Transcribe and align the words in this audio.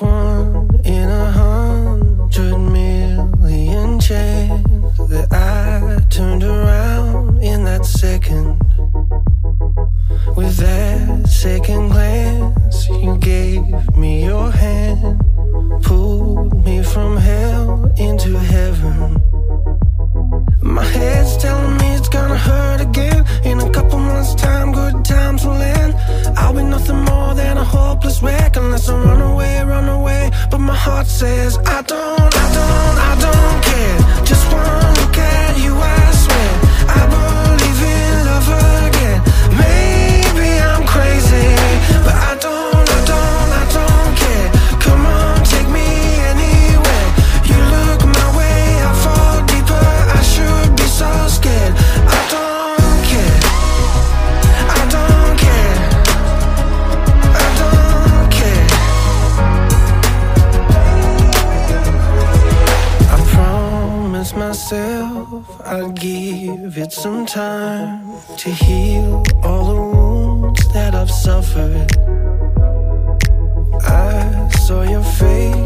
One 0.00 0.59
don't, 31.90 32.19
I'd 65.72 65.94
give 66.00 66.78
it 66.78 66.92
some 66.92 67.26
time 67.26 68.16
to 68.38 68.50
heal 68.50 69.22
all 69.44 69.64
the 69.72 69.80
wounds 69.80 70.72
that 70.72 70.96
I've 70.96 71.08
suffered. 71.08 71.88
I 73.80 74.48
saw 74.66 74.82
your 74.82 75.04
face, 75.04 75.59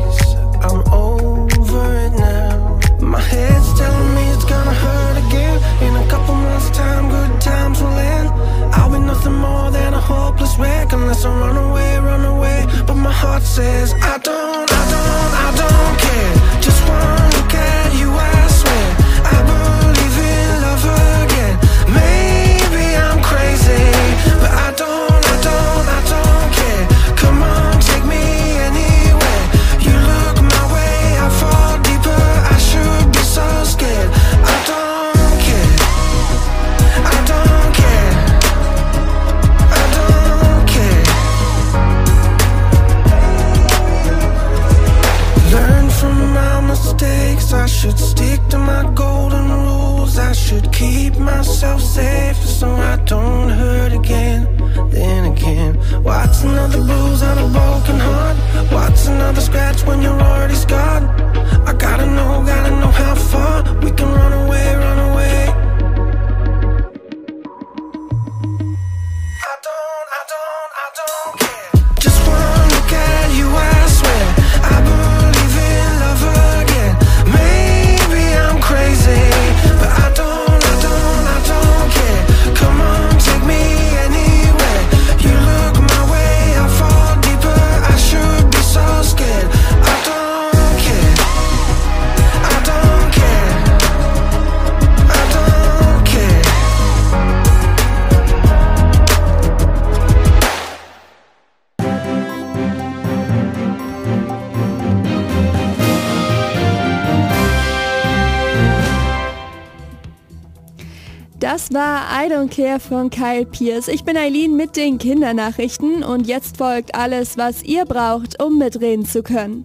Das 111.65 111.73
war 111.73 112.03
I 112.13 112.31
Don't 112.31 112.55
Care 112.55 112.79
von 112.79 113.09
Kyle 113.09 113.47
Pierce. 113.47 113.89
Ich 113.89 114.05
bin 114.05 114.19
Eileen 114.19 114.55
mit 114.55 114.77
den 114.77 114.99
Kindernachrichten 114.99 116.03
und 116.03 116.27
jetzt 116.27 116.59
folgt 116.59 116.95
alles, 116.95 117.39
was 117.39 117.63
ihr 117.63 117.87
braucht, 117.87 118.43
um 118.43 118.59
mitreden 118.59 119.07
zu 119.07 119.23
können. 119.23 119.65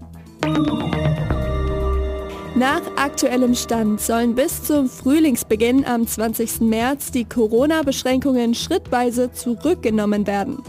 Nach 2.56 2.82
aktuellem 2.96 3.54
Stand 3.54 4.00
sollen 4.00 4.34
bis 4.34 4.64
zum 4.64 4.88
Frühlingsbeginn 4.88 5.86
am 5.86 6.08
20. 6.08 6.62
März 6.62 7.12
die 7.12 7.26
Corona-Beschränkungen 7.26 8.56
schrittweise 8.56 9.34
zurückgenommen 9.34 10.26
werden. 10.26 10.64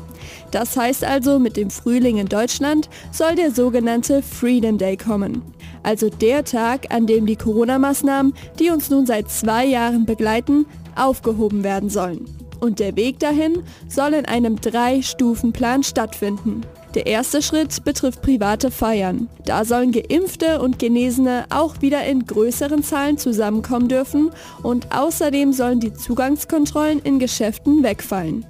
Das 0.51 0.77
heißt 0.77 1.05
also, 1.05 1.39
mit 1.39 1.57
dem 1.57 1.71
Frühling 1.71 2.19
in 2.19 2.27
Deutschland 2.27 2.89
soll 3.13 3.37
der 3.37 3.53
sogenannte 3.53 4.23
Freedom 4.23 4.79
Day 4.79 4.97
kommen. 4.97 5.43
Also 5.83 6.11
der 6.11 6.45
Tag, 6.45 6.93
an 6.93 7.07
dem 7.07 7.25
die 7.25 7.37
Corona-Maßnahmen, 7.37 8.35
die 8.59 8.71
uns 8.71 8.91
nun 8.91 9.07
seit 9.07 9.31
zwei 9.31 9.65
Jahren 9.65 10.05
begleiten, 10.05 10.67
aufgehoben 11.00 11.65
werden 11.65 11.91
sollen. 11.91 12.27
Und 12.61 12.78
der 12.78 12.97
Weg 12.97 13.19
dahin 13.19 13.62
soll 13.88 14.12
in 14.12 14.27
einem 14.27 14.61
Drei-Stufen-Plan 14.61 15.83
stattfinden. 15.83 16.62
Der 16.94 17.06
erste 17.06 17.41
Schritt 17.41 17.84
betrifft 17.84 18.21
private 18.21 18.71
Feiern. 18.71 19.28
Da 19.44 19.65
sollen 19.65 19.93
Geimpfte 19.93 20.60
und 20.60 20.78
Genesene 20.78 21.47
auch 21.49 21.81
wieder 21.81 22.05
in 22.05 22.27
größeren 22.27 22.83
Zahlen 22.83 23.16
zusammenkommen 23.16 23.89
dürfen 23.89 24.31
und 24.62 24.89
außerdem 24.94 25.53
sollen 25.53 25.81
die 25.81 25.94
Zugangskontrollen 25.94 26.99
in 26.99 27.21
Geschäften 27.21 27.83
wegfallen. 27.84 28.44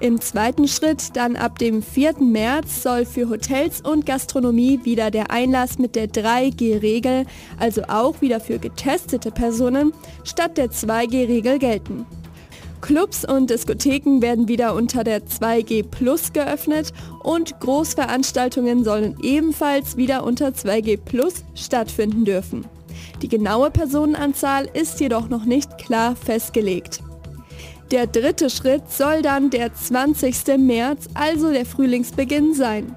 Im 0.00 0.18
zweiten 0.18 0.66
Schritt, 0.66 1.14
dann 1.14 1.36
ab 1.36 1.58
dem 1.58 1.82
4. 1.82 2.20
März, 2.20 2.82
soll 2.82 3.04
für 3.04 3.28
Hotels 3.28 3.82
und 3.82 4.06
Gastronomie 4.06 4.80
wieder 4.82 5.10
der 5.10 5.30
Einlass 5.30 5.78
mit 5.78 5.94
der 5.94 6.08
3G-Regel, 6.08 7.26
also 7.58 7.82
auch 7.82 8.22
wieder 8.22 8.40
für 8.40 8.58
getestete 8.58 9.30
Personen, 9.30 9.92
statt 10.24 10.56
der 10.56 10.70
2G-Regel 10.70 11.58
gelten. 11.58 12.06
Clubs 12.80 13.26
und 13.26 13.50
Diskotheken 13.50 14.22
werden 14.22 14.48
wieder 14.48 14.74
unter 14.74 15.04
der 15.04 15.26
2G 15.26 15.84
Plus 15.84 16.32
geöffnet 16.32 16.94
und 17.22 17.60
Großveranstaltungen 17.60 18.84
sollen 18.84 19.18
ebenfalls 19.22 19.98
wieder 19.98 20.24
unter 20.24 20.48
2G 20.48 20.96
Plus 20.96 21.44
stattfinden 21.54 22.24
dürfen. 22.24 22.64
Die 23.20 23.28
genaue 23.28 23.70
Personenanzahl 23.70 24.66
ist 24.72 24.98
jedoch 24.98 25.28
noch 25.28 25.44
nicht 25.44 25.76
klar 25.76 26.16
festgelegt. 26.16 27.02
Der 27.90 28.06
dritte 28.06 28.50
Schritt 28.50 28.88
soll 28.88 29.20
dann 29.20 29.50
der 29.50 29.74
20. 29.74 30.58
März, 30.58 31.08
also 31.14 31.50
der 31.50 31.66
Frühlingsbeginn 31.66 32.54
sein. 32.54 32.94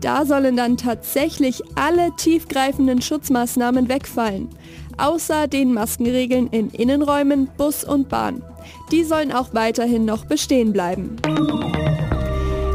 Da 0.00 0.24
sollen 0.24 0.56
dann 0.56 0.78
tatsächlich 0.78 1.60
alle 1.74 2.10
tiefgreifenden 2.16 3.02
Schutzmaßnahmen 3.02 3.90
wegfallen, 3.90 4.48
außer 4.96 5.46
den 5.46 5.74
Maskenregeln 5.74 6.46
in 6.46 6.70
Innenräumen, 6.70 7.48
Bus 7.58 7.84
und 7.84 8.08
Bahn. 8.08 8.42
Die 8.90 9.04
sollen 9.04 9.30
auch 9.30 9.52
weiterhin 9.52 10.06
noch 10.06 10.24
bestehen 10.24 10.72
bleiben. 10.72 11.16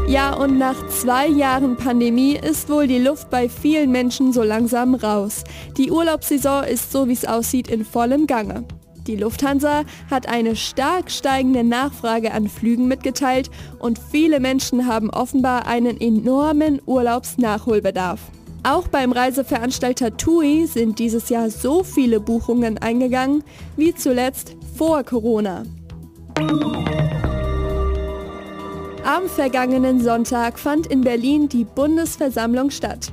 Ja, 0.06 0.34
und 0.34 0.58
nach 0.58 0.86
zwei 0.86 1.26
Jahren 1.26 1.76
Pandemie 1.76 2.36
ist 2.36 2.68
wohl 2.68 2.86
die 2.86 3.00
Luft 3.00 3.28
bei 3.28 3.48
vielen 3.48 3.90
Menschen 3.90 4.32
so 4.32 4.44
langsam 4.44 4.94
raus. 4.94 5.42
Die 5.76 5.90
Urlaubssaison 5.90 6.62
ist 6.62 6.92
so 6.92 7.08
wie 7.08 7.12
es 7.12 7.24
aussieht 7.24 7.66
in 7.66 7.84
vollem 7.84 8.28
Gange. 8.28 8.64
Die 9.06 9.16
Lufthansa 9.16 9.84
hat 10.10 10.28
eine 10.28 10.56
stark 10.56 11.10
steigende 11.10 11.62
Nachfrage 11.62 12.32
an 12.32 12.48
Flügen 12.48 12.88
mitgeteilt 12.88 13.50
und 13.78 13.98
viele 13.98 14.40
Menschen 14.40 14.86
haben 14.86 15.10
offenbar 15.10 15.66
einen 15.66 16.00
enormen 16.00 16.80
Urlaubsnachholbedarf. 16.86 18.20
Auch 18.64 18.88
beim 18.88 19.12
Reiseveranstalter 19.12 20.16
TUI 20.16 20.66
sind 20.66 20.98
dieses 20.98 21.28
Jahr 21.28 21.50
so 21.50 21.84
viele 21.84 22.18
Buchungen 22.18 22.78
eingegangen 22.78 23.44
wie 23.76 23.94
zuletzt 23.94 24.56
vor 24.76 25.04
Corona. 25.04 25.62
Am 29.04 29.28
vergangenen 29.28 30.00
Sonntag 30.00 30.58
fand 30.58 30.88
in 30.88 31.02
Berlin 31.02 31.48
die 31.48 31.64
Bundesversammlung 31.64 32.70
statt. 32.70 33.12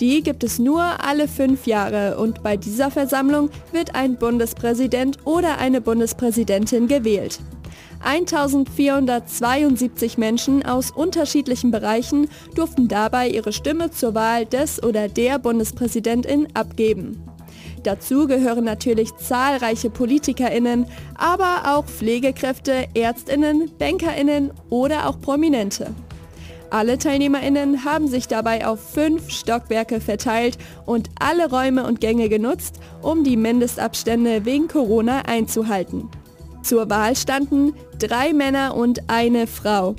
Die 0.00 0.22
gibt 0.22 0.44
es 0.44 0.58
nur 0.58 0.82
alle 0.82 1.28
fünf 1.28 1.66
Jahre 1.66 2.18
und 2.18 2.42
bei 2.42 2.56
dieser 2.56 2.90
Versammlung 2.90 3.50
wird 3.72 3.94
ein 3.94 4.16
Bundespräsident 4.16 5.18
oder 5.24 5.58
eine 5.58 5.80
Bundespräsidentin 5.80 6.88
gewählt. 6.88 7.38
1472 8.04 10.18
Menschen 10.18 10.66
aus 10.66 10.90
unterschiedlichen 10.90 11.70
Bereichen 11.70 12.28
durften 12.54 12.88
dabei 12.88 13.28
ihre 13.28 13.52
Stimme 13.52 13.92
zur 13.92 14.14
Wahl 14.14 14.44
des 14.44 14.82
oder 14.82 15.08
der 15.08 15.38
Bundespräsidentin 15.38 16.48
abgeben. 16.54 17.22
Dazu 17.84 18.26
gehören 18.26 18.64
natürlich 18.64 19.14
zahlreiche 19.16 19.90
Politikerinnen, 19.90 20.86
aber 21.16 21.76
auch 21.76 21.84
Pflegekräfte, 21.84 22.88
Ärztinnen, 22.94 23.70
Bankerinnen 23.78 24.50
oder 24.70 25.08
auch 25.08 25.20
Prominente. 25.20 25.92
Alle 26.72 26.96
Teilnehmerinnen 26.96 27.84
haben 27.84 28.08
sich 28.08 28.28
dabei 28.28 28.66
auf 28.66 28.80
fünf 28.80 29.28
Stockwerke 29.28 30.00
verteilt 30.00 30.56
und 30.86 31.10
alle 31.20 31.50
Räume 31.50 31.84
und 31.84 32.00
Gänge 32.00 32.30
genutzt, 32.30 32.76
um 33.02 33.24
die 33.24 33.36
Mindestabstände 33.36 34.46
wegen 34.46 34.68
Corona 34.68 35.20
einzuhalten. 35.26 36.08
Zur 36.62 36.88
Wahl 36.88 37.14
standen 37.14 37.74
drei 37.98 38.32
Männer 38.32 38.74
und 38.74 39.10
eine 39.10 39.46
Frau. 39.46 39.96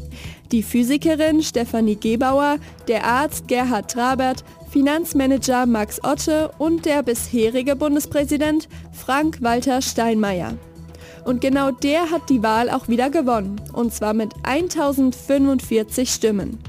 Die 0.52 0.64
Physikerin 0.64 1.44
Stefanie 1.44 1.96
Gebauer, 1.96 2.58
der 2.88 3.06
Arzt 3.06 3.48
Gerhard 3.48 3.92
Trabert, 3.92 4.44
Finanzmanager 4.72 5.68
Max 5.68 6.04
Otte 6.04 6.50
und 6.58 6.88
der 6.88 7.04
bisherige 7.04 7.76
Bundespräsident 7.76 8.68
Frank-Walter 8.94 9.80
Steinmeier. 9.84 10.58
Und 11.26 11.42
genau 11.42 11.72
der 11.72 12.12
hat 12.12 12.30
die 12.30 12.44
Wahl 12.44 12.70
auch 12.70 12.88
wieder 12.88 13.10
gewonnen, 13.10 13.62
und 13.72 13.94
zwar 13.94 14.14
mit 14.14 14.34
1045 14.44 16.10
Stimmen. 16.10 16.60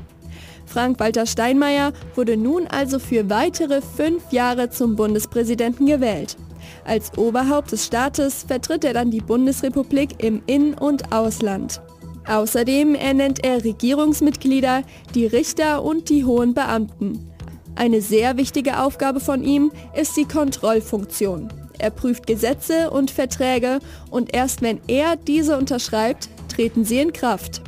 Frank-Walter 0.66 1.26
Steinmeier 1.26 1.92
wurde 2.14 2.36
nun 2.36 2.66
also 2.66 2.98
für 2.98 3.28
weitere 3.30 3.80
fünf 3.80 4.32
Jahre 4.32 4.70
zum 4.70 4.96
Bundespräsidenten 4.96 5.86
gewählt. 5.86 6.36
Als 6.84 7.16
Oberhaupt 7.16 7.72
des 7.72 7.86
Staates 7.86 8.44
vertritt 8.46 8.84
er 8.84 8.92
dann 8.92 9.10
die 9.10 9.20
Bundesrepublik 9.20 10.22
im 10.22 10.42
In- 10.46 10.74
und 10.74 11.12
Ausland. 11.12 11.80
Außerdem 12.26 12.94
ernennt 12.94 13.44
er 13.44 13.64
Regierungsmitglieder, 13.64 14.82
die 15.14 15.26
Richter 15.26 15.82
und 15.82 16.08
die 16.08 16.24
hohen 16.24 16.54
Beamten. 16.54 17.30
Eine 17.76 18.00
sehr 18.00 18.36
wichtige 18.36 18.80
Aufgabe 18.80 19.20
von 19.20 19.42
ihm 19.42 19.72
ist 19.94 20.16
die 20.16 20.26
Kontrollfunktion. 20.26 21.48
Er 21.79 21.91
prüft 21.91 22.26
Gesetze 22.26 22.91
und 22.91 23.11
Verträge 23.11 23.79
und 24.11 24.35
erst 24.35 24.62
wenn 24.62 24.81
er 24.87 25.17
diese 25.17 25.56
unterschreibt, 25.59 26.29
treten 26.49 26.85
sie 26.85 26.99
in 26.99 27.12
Kraft. 27.12 27.62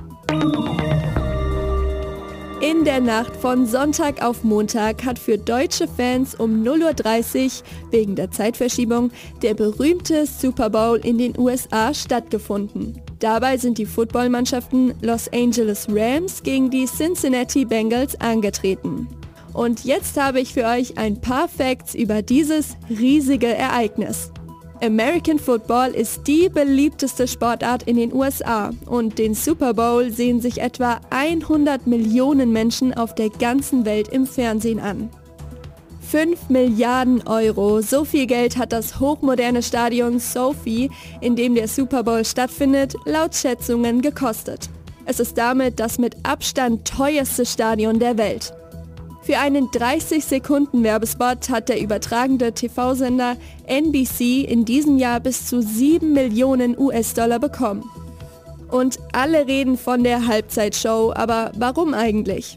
In 2.61 2.85
der 2.85 3.01
Nacht 3.01 3.37
von 3.37 3.67
Sonntag 3.67 4.25
auf 4.25 4.43
Montag 4.43 5.05
hat 5.05 5.19
für 5.19 5.37
deutsche 5.37 5.87
Fans 5.87 6.35
um 6.35 6.63
0.30 6.63 7.45
Uhr 7.45 7.93
wegen 7.93 8.17
der 8.17 8.31
Zeitverschiebung 8.31 9.11
der 9.43 9.53
berühmte 9.53 10.27
Super 10.27 10.71
Bowl 10.71 10.99
in 11.05 11.19
den 11.19 11.39
USA 11.39 11.93
stattgefunden. 11.93 13.01
Dabei 13.19 13.59
sind 13.59 13.77
die 13.77 13.87
Footballmannschaften 13.87 14.95
Los 15.03 15.29
Angeles 15.33 15.87
Rams 15.91 16.43
gegen 16.43 16.71
die 16.71 16.87
Cincinnati 16.87 17.67
Bengals 17.67 18.19
angetreten. 18.21 19.07
Und 19.57 19.87
jetzt 19.87 20.21
habe 20.21 20.39
ich 20.39 20.53
für 20.53 20.67
euch 20.67 20.99
ein 20.99 21.19
paar 21.19 21.49
Facts 21.49 21.95
über 21.95 22.21
dieses 22.21 22.77
riesige 22.91 23.47
Ereignis. 23.47 24.31
American 24.83 25.39
Football 25.39 25.93
ist 25.93 26.27
die 26.27 26.51
beliebteste 26.51 27.27
Sportart 27.27 27.85
in 27.85 27.97
den 27.97 28.13
USA 28.13 28.71
und 28.85 29.19
den 29.19 29.33
Super 29.33 29.73
Bowl 29.73 30.13
sehen 30.13 30.43
sich 30.43 30.61
etwa 30.61 31.01
100 31.09 31.87
Millionen 31.87 32.53
Menschen 32.53 32.93
auf 32.93 33.15
der 33.15 33.31
ganzen 33.31 33.87
Welt 33.87 34.09
im 34.09 34.27
Fernsehen 34.27 34.79
an. 34.79 35.09
5 36.03 36.51
Milliarden 36.51 37.27
Euro, 37.27 37.81
so 37.81 38.05
viel 38.05 38.27
Geld 38.27 38.59
hat 38.59 38.73
das 38.73 39.01
hochmoderne 39.01 39.63
Stadion 39.63 40.19
Sophie, 40.19 40.91
in 41.23 41.35
dem 41.35 41.55
der 41.55 41.69
Super 41.69 42.03
Bowl 42.03 42.27
stattfindet, 42.27 42.95
laut 43.07 43.35
Schätzungen 43.35 44.03
gekostet. 44.03 44.69
Es 45.07 45.19
ist 45.19 45.39
damit 45.39 45.81
das 45.81 45.99
mit 45.99 46.15
Abstand 46.25 46.87
teuerste 46.87 47.47
Stadion 47.47 47.99
der 47.99 48.19
Welt. 48.19 48.53
Für 49.27 49.39
einen 49.39 49.67
30-Sekunden-Werbespot 49.71 51.51
hat 51.51 51.69
der 51.69 51.81
übertragende 51.81 52.53
TV-Sender 52.53 53.37
NBC 53.67 54.45
in 54.45 54.65
diesem 54.65 54.99
Jahr 54.99 55.19
bis 55.19 55.47
zu 55.47 55.61
7 55.61 56.13
Millionen 56.13 56.79
US-Dollar 56.79 57.41
bekommen. 57.41 57.91
Und 58.71 59.01
alle 59.13 59.49
reden 59.49 59.79
von 59.79 60.05
der 60.05 60.29
Halbzeitshow, 60.29 61.13
aber 61.13 61.51
warum 61.57 61.93
eigentlich? 61.93 62.57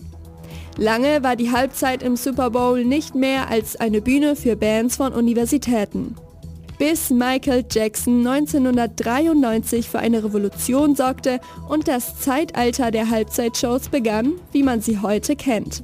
Lange 0.77 1.23
war 1.23 1.35
die 1.35 1.51
Halbzeit 1.51 2.03
im 2.03 2.15
Super 2.15 2.51
Bowl 2.51 2.85
nicht 2.85 3.15
mehr 3.15 3.49
als 3.49 3.75
eine 3.75 3.99
Bühne 3.99 4.35
für 4.35 4.55
Bands 4.55 4.97
von 4.97 5.11
Universitäten. 5.11 6.13
Bis 6.77 7.09
Michael 7.09 7.65
Jackson 7.67 8.27
1993 8.27 9.89
für 9.89 9.97
eine 9.97 10.23
Revolution 10.23 10.95
sorgte 10.95 11.39
und 11.67 11.87
das 11.87 12.19
Zeitalter 12.19 12.91
der 12.91 13.09
Halbzeitshows 13.09 13.89
begann, 13.89 14.33
wie 14.51 14.61
man 14.61 14.81
sie 14.81 14.99
heute 14.99 15.35
kennt. 15.35 15.83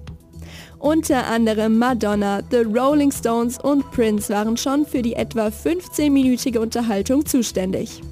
Unter 0.85 1.25
anderem 1.25 1.79
Madonna, 1.79 2.43
The 2.51 2.57
Rolling 2.57 3.11
Stones 3.11 3.57
und 3.57 3.89
Prince 3.89 4.31
waren 4.31 4.55
schon 4.55 4.85
für 4.85 5.01
die 5.01 5.15
etwa 5.15 5.47
15-minütige 5.47 6.59
Unterhaltung 6.59 7.25
zuständig. 7.25 8.03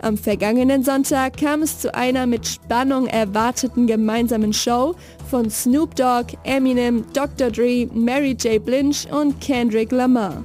Am 0.00 0.18
vergangenen 0.18 0.82
Sonntag 0.82 1.36
kam 1.36 1.62
es 1.62 1.78
zu 1.78 1.94
einer 1.94 2.26
mit 2.26 2.44
Spannung 2.44 3.06
erwarteten 3.06 3.86
gemeinsamen 3.86 4.52
Show 4.52 4.96
von 5.30 5.48
Snoop 5.48 5.94
Dogg, 5.94 6.36
Eminem, 6.42 7.04
Dr. 7.12 7.52
Dre, 7.52 7.86
Mary 7.94 8.32
J. 8.32 8.64
Blige 8.64 9.06
und 9.12 9.40
Kendrick 9.40 9.92
Lamar. 9.92 10.42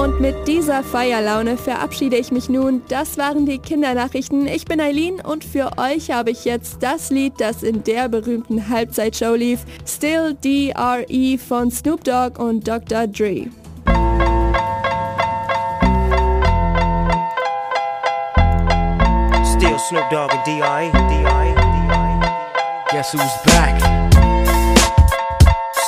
Und 0.00 0.18
mit 0.18 0.48
dieser 0.48 0.82
Feierlaune 0.82 1.58
verabschiede 1.58 2.16
ich 2.16 2.32
mich 2.32 2.48
nun. 2.48 2.80
Das 2.88 3.18
waren 3.18 3.44
die 3.44 3.58
Kindernachrichten. 3.58 4.46
Ich 4.46 4.64
bin 4.64 4.80
Eileen 4.80 5.20
und 5.20 5.44
für 5.44 5.72
euch 5.76 6.10
habe 6.10 6.30
ich 6.30 6.46
jetzt 6.46 6.82
das 6.82 7.10
Lied, 7.10 7.34
das 7.36 7.62
in 7.62 7.84
der 7.84 8.08
berühmten 8.08 8.70
Halbzeitshow 8.70 9.34
lief, 9.34 9.60
Still 9.86 10.34
DRE 10.42 11.36
von 11.36 11.70
Snoop 11.70 12.02
Dogg 12.02 12.42
und 12.42 12.66
Dr. 12.66 13.08
Dre. 13.08 13.50
Still 19.54 19.78
Snoop 19.78 20.08
Dogg 20.08 20.32
and 20.32 20.46
D.I. 20.46 20.90
D.I. 20.92 21.54
D.I. 21.54 22.90
Guess 22.90 23.12
who's 23.12 23.52
back? 23.52 23.78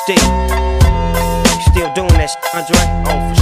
Still. 0.02 0.62
Still 1.70 1.90
doing 1.94 2.12
that 2.18 2.28
shit, 2.28 2.54
Andre? 2.54 2.76
Oh, 3.06 3.41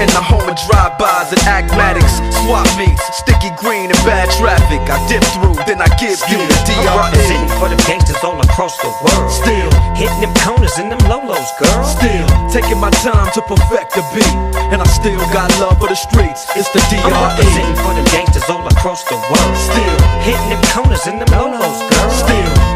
In 0.00 0.08
the 0.16 0.24
home 0.24 0.48
of 0.48 0.56
drive-bys 0.56 1.28
and 1.28 1.44
acmatics, 1.44 2.24
swap 2.40 2.64
meets, 2.80 3.04
sticky 3.12 3.52
green 3.60 3.92
and 3.92 4.00
bad 4.08 4.32
traffic. 4.40 4.80
I 4.88 4.96
dip 5.12 5.20
through, 5.36 5.60
then 5.68 5.76
I 5.84 5.92
give 6.00 6.16
you 6.32 6.40
the 6.40 6.56
I'm 6.88 7.12
DRE. 7.12 7.36
for 7.60 7.68
the 7.68 7.76
gangsters 7.84 8.16
all 8.24 8.40
across 8.40 8.80
the 8.80 8.88
world. 9.04 9.28
Still, 9.28 9.68
Hitting 10.00 10.24
them 10.24 10.32
corners 10.40 10.72
and 10.80 10.88
them 10.88 11.04
lolos, 11.04 11.52
girl. 11.60 11.84
still 11.84 12.24
taking 12.48 12.80
my 12.80 12.88
time 13.04 13.28
to 13.36 13.44
perfect 13.44 13.92
the 13.92 14.00
beat, 14.16 14.36
and 14.72 14.80
I 14.80 14.88
still 14.88 15.20
got 15.36 15.52
love 15.60 15.76
for 15.76 15.92
the 15.92 16.00
streets. 16.00 16.48
It's 16.56 16.72
the 16.72 16.80
I'm 16.80 17.12
DRE. 17.12 17.20
representing 17.20 17.76
for 17.84 17.92
the 17.92 18.04
gangsters 18.08 18.48
all 18.48 18.64
across 18.72 19.04
the 19.04 19.20
world. 19.20 19.52
Still. 19.68 19.96
Hitting 20.24 20.48
them 20.48 20.64
corners 20.72 21.04
and 21.04 21.20
them 21.20 21.28
lolos, 21.36 21.76
girl. 21.92 21.99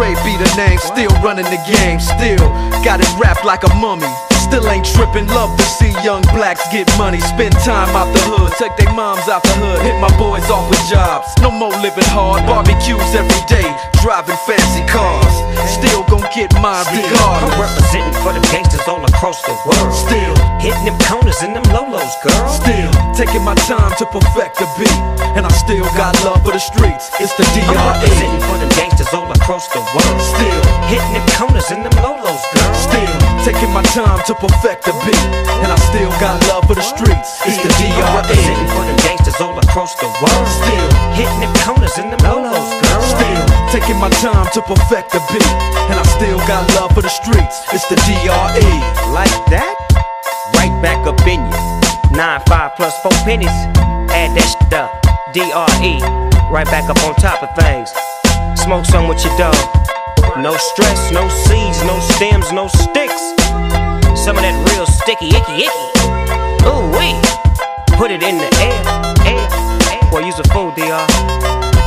Dre 0.00 0.16
be 0.24 0.32
the 0.40 0.48
name, 0.56 0.80
still 0.80 1.12
running 1.20 1.44
the 1.52 1.60
game, 1.68 2.00
still 2.00 2.40
got 2.80 3.04
it 3.04 3.12
wrapped 3.20 3.44
like 3.44 3.68
a 3.68 3.72
mummy. 3.84 4.08
Still 4.48 4.64
ain't 4.72 4.88
tripping, 4.88 5.28
love 5.28 5.52
to 5.60 5.66
see 5.76 5.92
young 6.00 6.24
blacks 6.32 6.64
get 6.72 6.88
money. 6.96 7.20
Spend 7.20 7.52
time 7.68 7.92
out 7.92 8.08
the 8.16 8.24
hood, 8.24 8.48
take 8.56 8.72
their 8.80 8.88
moms 8.96 9.28
out 9.28 9.44
the 9.44 9.52
hood, 9.60 9.76
hit 9.84 10.00
my 10.00 10.08
boys 10.16 10.48
off 10.48 10.64
with 10.72 10.80
jobs. 10.88 11.28
No 11.44 11.52
more 11.52 11.76
living 11.84 12.08
hard, 12.16 12.48
barbecues 12.48 13.12
every 13.12 13.44
day, 13.44 13.68
driving 14.00 14.40
fancy 14.48 14.80
cars. 14.88 15.36
Still 15.68 16.00
gon' 16.08 16.24
get 16.32 16.48
mine 16.64 16.88
I'm 16.88 17.60
representing 17.60 18.16
for 18.24 18.32
them 18.32 18.40
gangsters 18.48 18.88
all 18.88 19.04
across 19.04 19.44
the 19.44 19.52
world. 19.68 19.92
Still, 19.92 20.32
Hitting 20.64 20.88
them 20.88 20.96
corners 21.12 21.44
and 21.44 21.52
them 21.52 21.66
lolos, 21.76 22.16
girl. 22.24 22.48
still 22.48 22.88
taking 23.12 23.44
my 23.44 23.52
time 23.68 23.92
to 24.00 24.08
perfect 24.08 24.64
the 24.64 24.68
beat, 24.80 25.00
and 25.36 25.44
I 25.44 25.52
still 25.60 25.84
got 25.92 26.16
love 26.24 26.40
for 26.40 26.56
the 26.56 26.62
streets. 26.72 27.12
It's 27.20 27.36
the 27.36 27.44
DRE. 27.52 28.79
Gangsters 29.00 29.18
all 29.18 29.30
across 29.32 29.68
the 29.68 29.80
world. 29.80 30.20
Still. 30.20 30.60
Hitting 30.88 31.12
them 31.12 31.26
corners 31.36 31.70
and 31.70 31.84
them 31.84 31.92
lolos, 32.04 32.42
girl. 32.52 32.74
Still 32.74 33.16
taking 33.44 33.72
my 33.72 33.82
time 33.96 34.20
to 34.26 34.34
perfect 34.34 34.84
the 34.84 34.92
beat, 35.04 35.24
and 35.64 35.72
I 35.72 35.76
still 35.88 36.10
got 36.20 36.36
love 36.48 36.66
for 36.66 36.74
the 36.74 36.82
streets. 36.82 37.40
It's 37.46 37.56
the 37.62 37.70
DRE. 37.80 37.96
representing 38.16 38.68
for 38.68 38.84
them 38.84 38.96
gangsters 39.00 39.40
all 39.40 39.56
across 39.58 39.94
the 39.96 40.06
world. 40.06 40.48
Still, 40.48 40.88
Hitting 41.16 41.40
them 41.40 41.54
corners 41.64 41.96
and 41.98 42.12
them 42.12 42.20
lolos, 42.20 42.68
girl. 42.84 43.02
still 43.02 43.44
taking 43.72 43.96
my 43.96 44.10
time 44.20 44.46
to 44.52 44.60
perfect 44.62 45.12
the 45.12 45.20
beat, 45.32 45.52
and 45.88 45.96
I 45.98 46.04
still 46.18 46.38
got 46.44 46.68
love 46.76 46.92
for 46.92 47.02
the 47.02 47.12
streets. 47.12 47.64
It's 47.72 47.86
the 47.88 47.96
DRE. 48.04 48.70
Like 49.12 49.32
that? 49.48 49.76
Right 50.56 50.74
back 50.82 51.06
up 51.06 51.20
in 51.26 51.40
you. 51.40 52.16
Nine, 52.16 52.42
five 52.46 52.72
plus 52.76 52.94
four 53.02 53.12
pennies. 53.24 53.56
Add 54.12 54.36
that 54.36 54.44
shit 54.44 54.74
up. 54.74 54.90
DRE. 55.32 55.94
Right 56.50 56.66
back 56.66 56.90
up 56.90 56.98
on 57.04 57.14
top 57.14 57.42
of 57.42 57.54
things. 57.54 57.88
Smoke 58.70 58.86
some 58.86 59.08
with 59.08 59.24
your 59.24 59.36
dog. 59.36 59.56
No 60.38 60.56
stress, 60.56 61.10
no 61.10 61.28
seeds, 61.28 61.82
no 61.82 61.98
stems, 62.14 62.52
no 62.52 62.68
sticks. 62.68 63.20
Some 64.14 64.36
of 64.36 64.46
that 64.46 64.54
real 64.70 64.86
sticky, 64.86 65.26
icky, 65.34 65.66
icky. 65.66 66.70
Ooh, 66.70 66.86
wee. 66.94 67.18
Put 67.98 68.12
it 68.12 68.22
in 68.22 68.38
the 68.38 68.46
air, 68.62 68.78
air, 69.26 69.48
air. 69.90 70.10
Boy, 70.12 70.20
use 70.20 70.38
a 70.38 70.44
fool, 70.54 70.70
DR. 70.70 71.79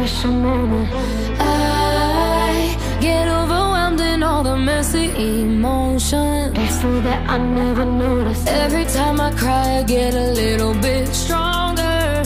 moment. 0.00 0.88
I 1.38 2.76
get 3.00 3.28
overwhelmed 3.28 4.00
in 4.00 4.22
all 4.22 4.42
the 4.42 4.56
messy 4.56 5.10
emotions. 5.42 6.56
It's 6.56 6.80
so 6.80 7.00
that 7.02 7.28
I 7.28 7.36
never 7.36 7.84
notice. 7.84 8.46
Every 8.46 8.86
time 8.86 9.20
I 9.20 9.30
cry, 9.32 9.78
I 9.78 9.82
get 9.82 10.14
a 10.14 10.32
little 10.32 10.72
bit 10.72 11.08
stronger, 11.08 12.24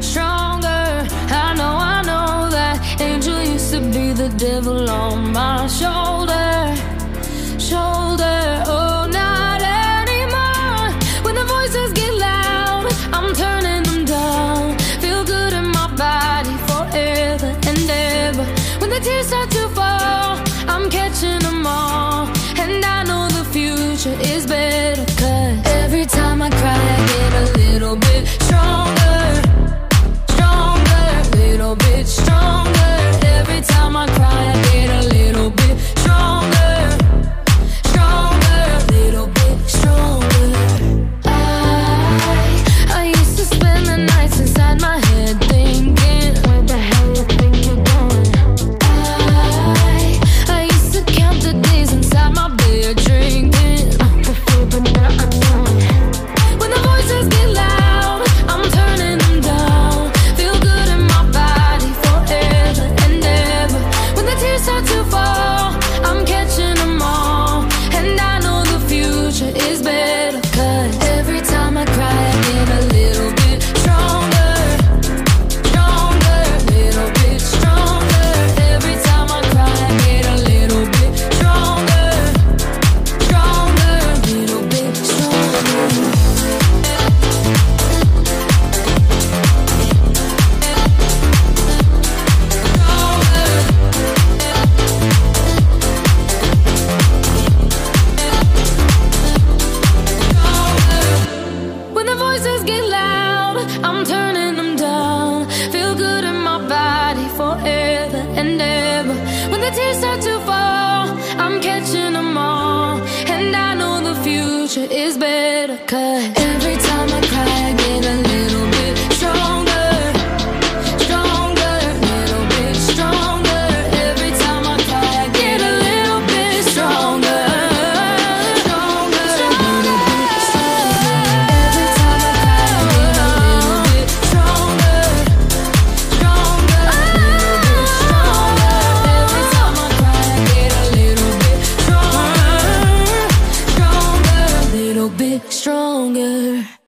stronger. 0.00 1.06
I 1.44 1.54
know, 1.54 1.76
I 1.96 2.02
know 2.02 2.50
that 2.50 3.00
angel 3.00 3.42
used 3.42 3.70
to 3.72 3.80
be 3.80 4.12
the 4.12 4.30
devil 4.38 4.88
on 4.88 5.32
my 5.32 5.66
shoulder. 5.66 6.05